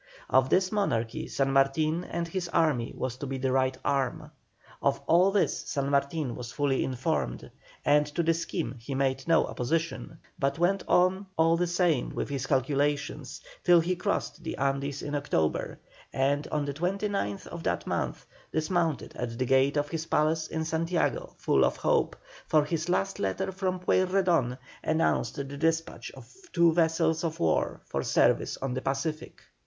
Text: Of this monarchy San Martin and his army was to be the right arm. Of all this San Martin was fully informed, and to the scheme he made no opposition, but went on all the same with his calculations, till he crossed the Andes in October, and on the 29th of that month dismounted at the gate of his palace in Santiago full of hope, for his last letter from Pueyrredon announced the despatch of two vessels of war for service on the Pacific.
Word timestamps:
Of 0.31 0.49
this 0.49 0.71
monarchy 0.71 1.27
San 1.27 1.53
Martin 1.53 2.03
and 2.05 2.27
his 2.27 2.49
army 2.49 2.91
was 2.97 3.17
to 3.17 3.27
be 3.27 3.37
the 3.37 3.51
right 3.51 3.77
arm. 3.85 4.31
Of 4.81 4.99
all 5.05 5.29
this 5.29 5.59
San 5.69 5.91
Martin 5.91 6.35
was 6.35 6.51
fully 6.51 6.83
informed, 6.83 7.51
and 7.85 8.07
to 8.15 8.23
the 8.23 8.33
scheme 8.33 8.77
he 8.79 8.95
made 8.95 9.27
no 9.27 9.45
opposition, 9.45 10.17
but 10.39 10.57
went 10.57 10.81
on 10.87 11.27
all 11.37 11.55
the 11.55 11.67
same 11.67 12.15
with 12.15 12.29
his 12.29 12.47
calculations, 12.47 13.41
till 13.63 13.79
he 13.79 13.95
crossed 13.95 14.43
the 14.43 14.57
Andes 14.57 15.03
in 15.03 15.13
October, 15.13 15.77
and 16.11 16.47
on 16.47 16.65
the 16.65 16.73
29th 16.73 17.45
of 17.45 17.61
that 17.61 17.85
month 17.85 18.25
dismounted 18.51 19.15
at 19.15 19.37
the 19.37 19.45
gate 19.45 19.77
of 19.77 19.89
his 19.89 20.07
palace 20.07 20.47
in 20.47 20.65
Santiago 20.65 21.35
full 21.37 21.63
of 21.63 21.75
hope, 21.77 22.15
for 22.47 22.65
his 22.65 22.89
last 22.89 23.19
letter 23.19 23.51
from 23.51 23.79
Pueyrredon 23.79 24.57
announced 24.83 25.35
the 25.35 25.43
despatch 25.43 26.09
of 26.15 26.27
two 26.51 26.73
vessels 26.73 27.23
of 27.23 27.39
war 27.39 27.81
for 27.85 28.01
service 28.01 28.57
on 28.63 28.73
the 28.73 28.81
Pacific. 28.81 29.43